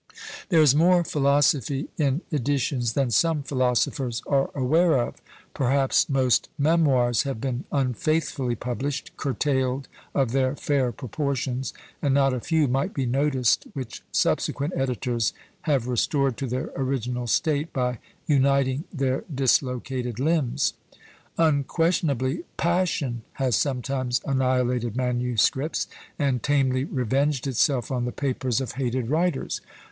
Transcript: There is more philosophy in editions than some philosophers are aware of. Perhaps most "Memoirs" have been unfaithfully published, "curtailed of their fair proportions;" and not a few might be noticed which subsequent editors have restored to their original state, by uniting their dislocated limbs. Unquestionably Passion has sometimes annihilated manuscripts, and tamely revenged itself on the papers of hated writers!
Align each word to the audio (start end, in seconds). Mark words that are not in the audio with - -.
There 0.49 0.63
is 0.63 0.73
more 0.73 1.03
philosophy 1.03 1.87
in 1.95 2.21
editions 2.33 2.93
than 2.93 3.11
some 3.11 3.43
philosophers 3.43 4.23
are 4.25 4.49
aware 4.55 4.97
of. 4.99 5.17
Perhaps 5.53 6.09
most 6.09 6.49
"Memoirs" 6.57 7.21
have 7.21 7.39
been 7.39 7.65
unfaithfully 7.71 8.55
published, 8.55 9.15
"curtailed 9.15 9.87
of 10.15 10.31
their 10.31 10.55
fair 10.55 10.91
proportions;" 10.91 11.71
and 12.01 12.15
not 12.15 12.33
a 12.33 12.39
few 12.39 12.67
might 12.67 12.95
be 12.95 13.05
noticed 13.05 13.65
which 13.75 14.01
subsequent 14.11 14.73
editors 14.75 15.33
have 15.69 15.85
restored 15.87 16.35
to 16.37 16.47
their 16.47 16.71
original 16.75 17.27
state, 17.27 17.71
by 17.71 17.99
uniting 18.25 18.85
their 18.91 19.23
dislocated 19.31 20.19
limbs. 20.19 20.73
Unquestionably 21.37 22.43
Passion 22.57 23.21
has 23.33 23.55
sometimes 23.55 24.19
annihilated 24.25 24.95
manuscripts, 24.95 25.85
and 26.17 26.41
tamely 26.41 26.85
revenged 26.85 27.45
itself 27.45 27.91
on 27.91 28.05
the 28.05 28.11
papers 28.11 28.59
of 28.59 28.71
hated 28.71 29.07
writers! 29.07 29.61